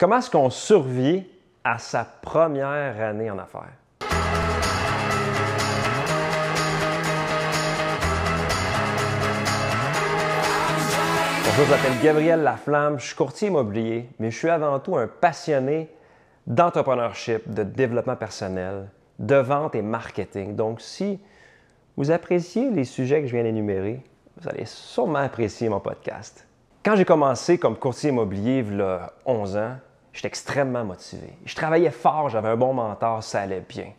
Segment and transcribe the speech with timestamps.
[0.00, 1.26] Comment est-ce qu'on survit
[1.62, 3.74] à sa première année en affaires?
[11.44, 15.06] Bonjour, je m'appelle Gabriel Laflamme, je suis courtier immobilier, mais je suis avant tout un
[15.06, 15.90] passionné
[16.46, 18.88] d'entrepreneurship, de développement personnel,
[19.18, 20.56] de vente et marketing.
[20.56, 21.20] Donc, si
[21.98, 24.02] vous appréciez les sujets que je viens d'énumérer,
[24.40, 26.46] vous allez sûrement apprécier mon podcast.
[26.82, 29.76] Quand j'ai commencé comme courtier immobilier il y a 11 ans,
[30.12, 31.32] j'étais extrêmement motivé.
[31.44, 33.92] Je travaillais fort, j'avais un bon mentor, ça allait bien.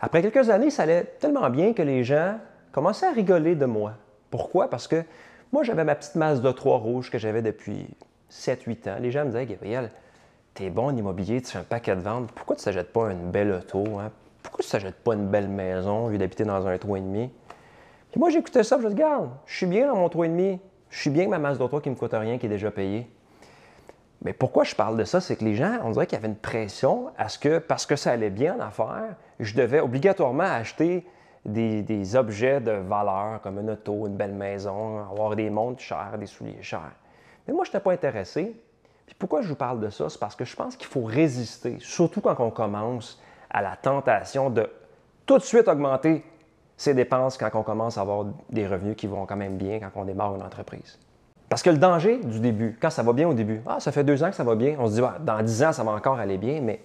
[0.00, 2.38] Après quelques années, ça allait tellement bien que les gens
[2.72, 3.92] commençaient à rigoler de moi.
[4.30, 4.68] Pourquoi?
[4.68, 5.04] Parce que
[5.52, 7.86] moi, j'avais ma petite masse de trois rouges que j'avais depuis
[8.30, 8.96] 7-8 ans.
[9.00, 9.90] Les gens me disaient, Gabriel,
[10.54, 13.10] t'es bon en immobilier, tu fais un paquet de ventes, pourquoi tu ne s'achètes pas
[13.10, 13.98] une belle auto?
[13.98, 14.10] Hein?
[14.42, 17.02] Pourquoi tu ne s'achètes pas une belle maison au lieu d'habiter dans un toit et
[17.02, 17.30] demi?
[18.10, 20.58] Puis moi, j'écoutais ça, je me regarde, je suis bien dans mon toit et demi,
[20.90, 22.70] je suis bien avec ma masse d'auto qui ne me coûte rien, qui est déjà
[22.70, 23.08] payée.
[24.24, 25.20] Mais pourquoi je parle de ça?
[25.20, 27.86] C'est que les gens, on dirait qu'il y avait une pression à ce que, parce
[27.86, 31.04] que ça allait bien en affaires, je devais obligatoirement acheter
[31.44, 36.26] des, objets de valeur comme une auto, une belle maison, avoir des montres chères, des
[36.26, 36.92] souliers chers.
[37.46, 38.56] Mais moi, je n'étais pas intéressé.
[39.06, 40.08] Puis pourquoi je vous parle de ça?
[40.08, 43.20] C'est parce que je pense qu'il faut résister, surtout quand on commence
[43.50, 44.70] à la tentation de
[45.26, 46.24] tout de suite augmenter
[46.76, 49.90] ses dépenses quand on commence à avoir des revenus qui vont quand même bien quand
[49.96, 50.98] on démarre une entreprise.
[51.52, 54.04] Parce que le danger du début, quand ça va bien au début, ah, ça fait
[54.04, 55.90] deux ans que ça va bien, on se dit, bah, dans dix ans, ça va
[55.90, 56.80] encore aller bien, mais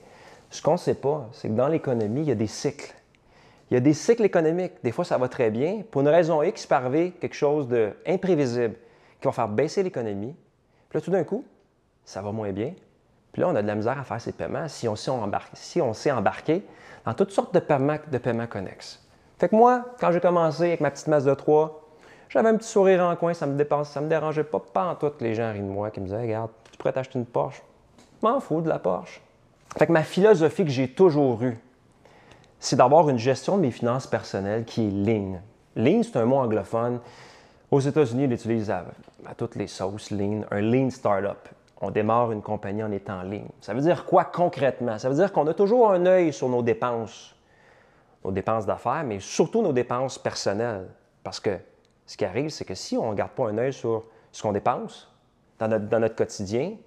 [0.49, 2.93] ce qu'on ne sait pas, c'est que dans l'économie, il y a des cycles.
[3.71, 4.73] Il y a des cycles économiques.
[4.83, 5.83] Des fois, ça va très bien.
[5.89, 8.75] Pour une raison X, peut arriver quelque chose d'imprévisible
[9.21, 10.35] qui va faire baisser l'économie.
[10.89, 11.45] Puis là, tout d'un coup,
[12.03, 12.73] ça va moins bien.
[13.31, 15.13] Puis là, on a de la misère à faire ses paiements si on s'est
[15.53, 16.61] si embarqué
[17.05, 19.01] dans toutes sortes de paiements, de paiements connexes.
[19.39, 21.86] Fait que moi, quand j'ai commencé avec ma petite masse de 3,
[22.30, 25.11] j'avais un petit sourire en coin, ça me ça me dérangeait pas, pas en tout
[25.22, 27.61] les gens rient de moi, qui me disaient Regarde, tu pourrais t'acheter une Porsche?
[28.22, 29.22] M'en fous de la Porsche.
[29.78, 31.58] Fait que ma philosophie que j'ai toujours eue,
[32.59, 35.42] c'est d'avoir une gestion de mes finances personnelles qui est lean.
[35.75, 37.00] Lean, c'est un mot anglophone.
[37.69, 38.85] Aux États-Unis, ils l'utilisent à,
[39.25, 41.50] à, toutes les sauces, lean, un lean startup.
[41.80, 43.46] On démarre une compagnie en étant lean.
[43.62, 44.97] Ça veut dire quoi concrètement?
[44.97, 47.35] Ça veut dire qu'on a toujours un œil sur nos dépenses
[48.28, 50.88] nos dépenses d'affaires, mais surtout nos dépenses personnelles.
[51.24, 51.57] Parce que
[52.07, 54.53] ce qui arrive, c'est que si on ne garde pas un œil sur ce qu'on
[54.53, 55.13] dépense
[55.59, 56.78] dans notre, quotidien,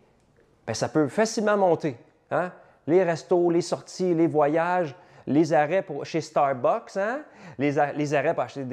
[0.66, 1.96] bien, ça peut facilement monter.
[2.30, 2.50] Hein?
[2.86, 7.20] Les restos, les sorties, les voyages, les arrêts pour, chez Starbucks, hein?
[7.58, 8.64] les, arrêts pour acheter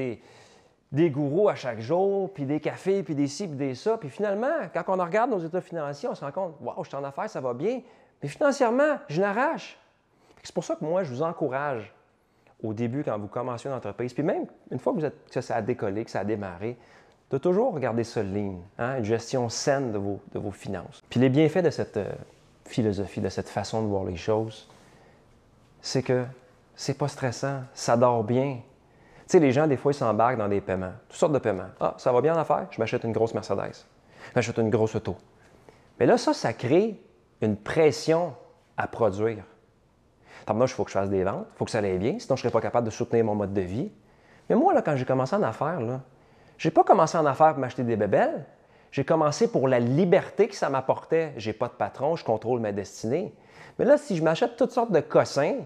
[0.91, 3.97] des, gourous à chaque jour, puis des cafés, puis des ci, puis des ça.
[3.97, 6.97] Puis finalement, quand on regarde nos états financiers, on se rend compte, waouh, je suis
[6.97, 7.81] en affaires, ça va bien.
[8.23, 9.77] Mais financièrement, je n'arrache.
[10.43, 11.93] C'est pour ça que moi, je vous encourage
[12.63, 15.41] au début quand vous commencez une entreprise, puis même une fois que, vous êtes, que
[15.41, 16.77] ça a décollé, que ça a démarré,
[17.29, 21.03] de toujours regarder ça ligne, hein, une gestion saine de vos, de vos finances.
[21.09, 22.11] Puis les bienfaits de cette euh,
[22.65, 24.69] philosophie, de cette façon de voir les choses,
[25.81, 26.25] c'est que
[26.75, 28.55] c'est pas stressant, ça dort bien.
[28.55, 31.69] Tu sais, les gens, des fois, ils s'embarquent dans des paiements, toutes sortes de paiements.
[31.79, 33.85] Ah, ça va bien en affaires, je m'achète une grosse Mercedes,
[34.29, 35.17] je m'achète une grosse auto.
[35.99, 37.01] Mais là, ça, ça crée
[37.41, 38.33] une pression
[38.77, 39.43] à produire.
[40.53, 42.35] Moi, il faut que je fasse des ventes, il faut que ça aille bien, sinon
[42.35, 43.91] je ne serais pas capable de soutenir mon mode de vie.
[44.49, 45.79] Mais moi, là, quand j'ai commencé en affaires,
[46.57, 48.45] je n'ai pas commencé en affaires pour m'acheter des bébelles.
[48.91, 51.33] J'ai commencé pour la liberté que ça m'apportait.
[51.37, 53.33] Je n'ai pas de patron, je contrôle ma destinée.
[53.77, 55.57] Mais là, si je m'achète toutes sortes de cossins,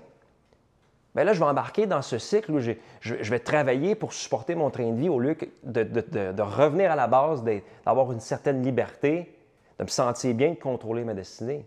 [1.13, 4.71] bien là, je vais embarquer dans ce cycle où je, vais travailler pour supporter mon
[4.71, 7.43] train de vie au lieu de, de revenir à la base,
[7.85, 9.37] d'avoir une certaine liberté,
[9.77, 11.65] de me sentir bien, de contrôler ma destinée.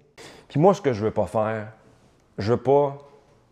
[0.48, 1.68] Puis moi, ce que je veux pas faire,
[2.38, 2.98] je ne veux pas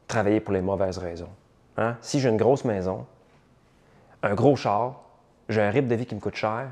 [0.09, 1.28] travailler pour les mauvaises raisons.
[1.76, 1.97] Hein?
[2.00, 3.06] Si j'ai une grosse maison,
[4.22, 5.00] un gros char,
[5.48, 6.70] j'ai un rythme de vie qui me coûte cher,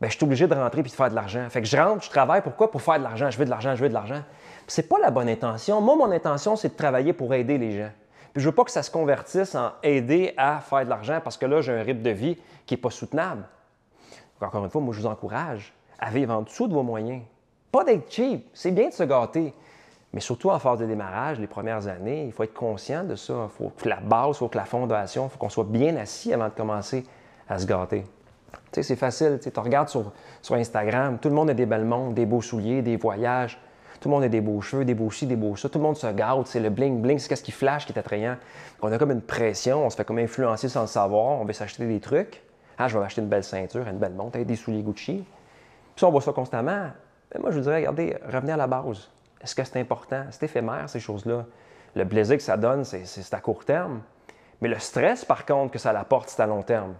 [0.00, 1.48] bien, je suis obligé de rentrer et de faire de l'argent.
[1.48, 2.70] Fait que je rentre, je travaille, pourquoi?
[2.70, 3.30] Pour faire de l'argent.
[3.30, 4.22] Je veux de l'argent, je veux de l'argent.
[4.66, 5.80] Ce n'est pas la bonne intention.
[5.80, 7.90] Moi, mon intention, c'est de travailler pour aider les gens.
[8.32, 11.38] Puis je veux pas que ça se convertisse en aider à faire de l'argent parce
[11.38, 12.36] que là, j'ai un rythme de vie
[12.66, 13.44] qui n'est pas soutenable.
[14.40, 17.22] encore une fois, moi, je vous encourage à vivre en dessous de vos moyens.
[17.72, 18.46] Pas d'être cheap.
[18.52, 19.54] C'est bien de se gâter.
[20.12, 23.48] Mais surtout en phase de démarrage, les premières années, il faut être conscient de ça.
[23.50, 25.96] Il faut que la base, il faut que la fondation, il faut qu'on soit bien
[25.96, 27.04] assis avant de commencer
[27.48, 28.04] à se gâter.
[28.52, 29.38] Tu sais, c'est facile.
[29.42, 30.12] Tu regardes sur,
[30.50, 33.60] Instagram, tout le monde a des belles montres, des beaux souliers, des voyages.
[34.00, 35.68] Tout le monde a des beaux cheveux, des beaux ci, des beaux ça.
[35.68, 36.46] Tout le monde se gâte.
[36.46, 38.36] C'est le bling-bling, c'est ce qui flash qui est attrayant.
[38.82, 41.40] On a comme une pression, on se fait comme influencer sans le savoir.
[41.40, 42.42] On veut s'acheter des trucs.
[42.78, 45.24] Ah, je vais m'acheter une belle ceinture, une belle montre, des souliers Gucci.
[45.24, 46.90] Puis ça, on voit ça constamment.
[47.32, 49.08] Mais moi, je vous dirais, regardez, revenez à la base.
[49.46, 50.24] Est-ce que c'est important?
[50.32, 51.46] C'est éphémère, ces choses-là.
[51.94, 54.00] Le plaisir que ça donne, c'est à court terme.
[54.60, 56.94] Mais le stress, par contre, que ça apporte, c'est à long terme.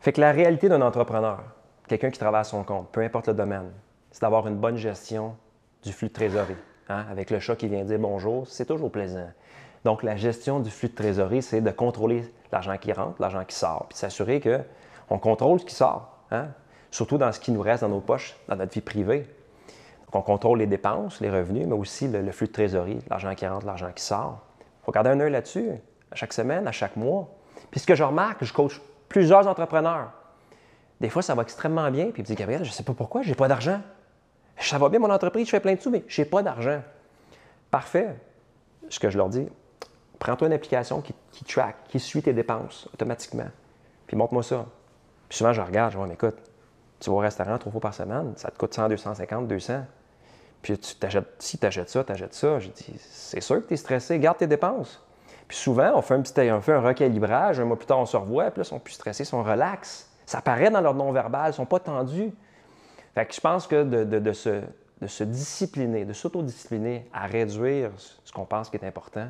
[0.00, 1.40] Fait que la réalité d'un entrepreneur,
[1.86, 3.70] quelqu'un qui travaille à son compte, peu importe le domaine,
[4.10, 5.36] c'est d'avoir une bonne gestion
[5.82, 6.56] du flux de trésorerie.
[6.88, 9.28] hein, avec le chat qui vient dire bonjour, c'est toujours plaisant.
[9.84, 13.54] Donc, la gestion du flux de trésorerie, c'est de contrôler l'argent qui rentre, l'argent qui
[13.54, 16.48] sort, puis s'assurer qu'on contrôle ce qui sort, hein,
[16.90, 19.26] surtout dans ce qui nous reste dans nos poches, dans notre vie privée.
[20.12, 23.46] Donc, on contrôle les dépenses, les revenus, mais aussi le, flux de trésorerie, l'argent qui
[23.46, 24.40] rentre, l'argent qui sort.
[24.60, 25.70] Il faut garder un œil là-dessus,
[26.10, 27.28] à chaque semaine, à chaque mois.
[27.70, 30.10] Puis ce que je remarque, je coach plusieurs entrepreneurs.
[31.00, 32.92] Des fois, ça va extrêmement bien, puis ils me disent Gabriel, je ne sais pas
[32.92, 33.80] pourquoi, je n'ai pas d'argent.
[34.58, 36.82] Ça va bien mon entreprise, je fais plein de sous, mais je n'ai pas d'argent.
[37.70, 38.16] Parfait.
[38.88, 39.48] Ce que je leur dis,
[40.18, 43.48] prends-toi une application qui, track, qui suit tes dépenses automatiquement.
[44.06, 44.66] Puis montre-moi ça.
[45.28, 46.36] Puis souvent, je regarde, je vois, mais écoute,
[46.98, 49.84] tu vas au restaurant trois fois par semaine, ça te coûte 100, 250, 200.
[50.62, 50.94] Puis tu
[51.38, 52.58] si tu achètes ça, tu achètes ça.
[52.58, 55.00] J'ai dit, c'est sûr que tu es stressé, garde tes dépenses.
[55.48, 58.06] Puis souvent, on fait un petit on fait un recalibrage, un mois plus tard, on
[58.06, 60.08] se revoit, puis là, ils sont plus stressés, ils sont relax.
[60.24, 62.30] Ça paraît dans leur non-verbal, ils sont pas tendus.
[63.14, 64.62] Fait que je pense que de, de, se,
[65.00, 69.26] de se, discipliner, de s'autodiscipliner à réduire ce qu'on pense qui est important,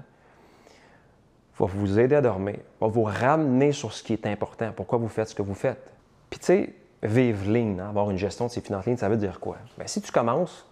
[1.59, 5.09] va vous aider à dormir, va vous ramener sur ce qui est important, pourquoi vous
[5.09, 5.91] faites ce que vous faites.
[6.29, 9.17] Puis tu sais, vivre lean, hein, avoir une gestion de ses finances lean, ça veut
[9.17, 9.56] dire quoi?
[9.79, 10.67] Bien, si tu commences,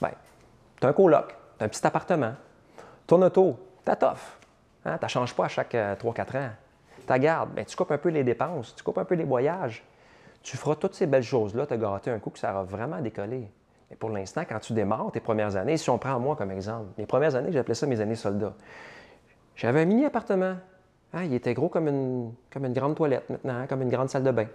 [0.00, 0.10] ben,
[0.80, 1.28] tu as un coloc,
[1.58, 2.34] tu un petit appartement,
[3.06, 4.38] ton auto, tu t'offres.
[4.84, 6.50] Hein, tu ne changes pas à chaque 3-4 euh, ans.
[7.06, 7.50] Tu gardes.
[7.54, 9.84] Ben, tu coupes un peu les dépenses, tu coupes un peu les voyages.
[10.42, 13.00] Tu feras toutes ces belles choses-là, tu as gâté un coup que ça aura vraiment
[13.00, 13.50] décollé.
[13.90, 16.86] Mais pour l'instant, quand tu démarres tes premières années, si on prend moi comme exemple,
[16.96, 18.54] les premières années, j'appelais ça mes années soldats.
[19.56, 20.56] J'avais un mini appartement.
[21.12, 24.22] Hein, il était gros comme une, comme une grande toilette maintenant, comme une grande salle
[24.22, 24.46] de bain.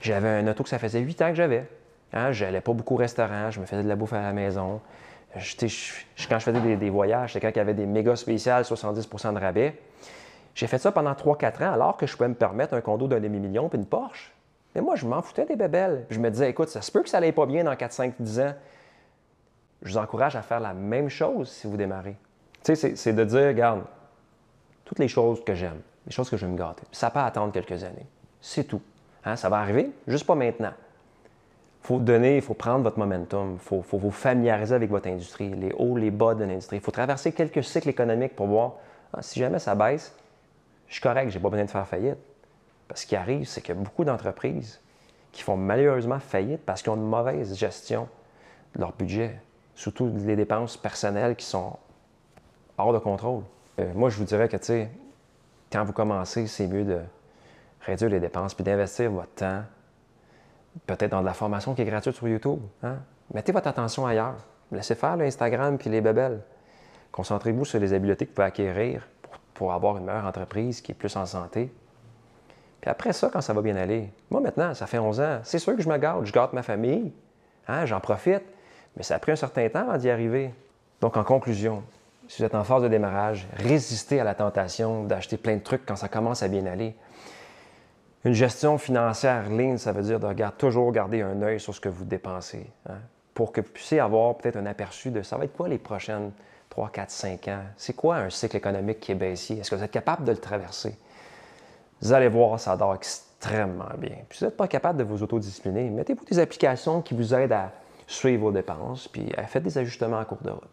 [0.00, 1.68] J'avais un auto que ça faisait huit ans que j'avais.
[2.12, 4.32] Hein, je n'allais pas beaucoup au restaurant, je me faisais de la bouffe à la
[4.32, 4.80] maison.
[5.34, 5.40] quand
[6.38, 9.78] je faisais des, voyages, c'était quand il y avait des méga spéciales, 70% de rabais.
[10.54, 13.20] J'ai fait ça pendant 3-4 ans, alors que je pouvais me permettre un condo d'un
[13.20, 14.32] demi-million puis une Porsche.
[14.74, 16.06] Mais moi, je m'en foutais des bébelles.
[16.10, 18.14] Je me disais, écoute, ça se peut que ça n'allait pas bien dans 4, 5,
[18.18, 18.54] 10 ans.
[19.82, 22.16] Je vous encourage à faire la même chose si vous démarrez.
[22.64, 23.82] Tu sais, c'est de dire, regarde,
[24.84, 26.82] toutes les choses que j'aime, les choses que je vais me gâter.
[26.92, 28.06] Ça peut attendre quelques années.
[28.40, 28.80] C'est tout.
[29.24, 30.72] Hein, ça va arriver, juste pas maintenant.
[31.86, 35.72] Faut donner, il faut prendre votre momentum, il faut, vous familiariser avec votre industrie, les
[35.72, 36.78] hauts, les bas de l'industrie.
[36.78, 38.72] Il faut traverser quelques cycles économiques pour voir
[39.12, 40.12] ah, si jamais ça baisse,
[40.88, 42.18] je suis correct, je n'ai pas besoin de faire faillite.
[42.88, 44.80] Parce ce qui arrive, c'est qu'il a beaucoup d'entreprises
[45.30, 48.08] qui font malheureusement faillite parce qu'ils ont une mauvaise gestion
[48.74, 49.40] de leur budget,
[49.76, 51.76] surtout les dépenses personnelles qui sont
[52.78, 53.44] hors de contrôle.
[53.78, 54.90] Euh, moi, je vous dirais que, tu sais,
[55.70, 56.98] quand vous commencez, c'est mieux de
[57.82, 59.62] réduire les dépenses puis d'investir votre temps,
[60.86, 62.60] peut-être dans de la formation qui est gratuite sur YouTube.
[62.82, 62.96] Hein.
[63.32, 64.36] Mettez votre attention ailleurs.
[64.72, 66.40] Laissez faire l'Instagram puis les bebelles.
[67.12, 69.08] Concentrez-vous sur les habiletés que vous pouvez acquérir
[69.54, 71.72] pour, avoir une meilleure entreprise qui est plus en santé.
[72.80, 75.58] Puis après ça, quand ça va bien aller, moi maintenant, ça fait 11 ans, c'est
[75.58, 77.12] sûr que je me gâte, je gâte ma famille,
[77.68, 78.42] hein, j'en profite,
[78.96, 80.52] mais ça a pris un certain temps avant d'y arriver.
[81.00, 81.82] Donc en conclusion,
[82.28, 85.86] si vous êtes en phase de démarrage, résistez à la tentation d'acheter plein de trucs
[85.86, 86.94] quand ça commence à bien aller.
[88.26, 91.88] Une gestion financière ligne, ça veut dire de toujours garder un œil sur ce que
[91.88, 92.98] vous dépensez, hein,
[93.34, 96.32] pour que vous puissiez avoir peut-être un aperçu de ça va être quoi les prochaines
[96.70, 97.62] 3, 4, 5 ans?
[97.76, 99.60] C'est quoi un cycle économique qui est baissier?
[99.60, 100.98] Est-ce que vous êtes capable de le traverser?
[102.02, 104.16] Vous allez voir, ça dort extrêmement bien.
[104.28, 107.52] Puis si vous n'êtes pas capable de vous autodiscipliner, mettez-vous des applications qui vous aident
[107.52, 107.70] à
[108.08, 110.64] suivre vos dépenses, puis faites des ajustements en cours de route.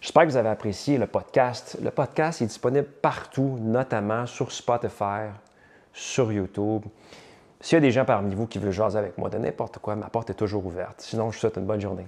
[0.00, 1.76] J'espère que vous avez apprécié le podcast.
[1.82, 5.28] Le podcast est disponible partout, notamment sur Spotify,
[5.96, 6.82] sur YouTube.
[7.60, 9.96] S'il y a des gens parmi vous qui veulent jaser avec moi de n'importe quoi,
[9.96, 11.00] ma porte est toujours ouverte.
[11.00, 12.06] Sinon, je vous souhaite une bonne journée.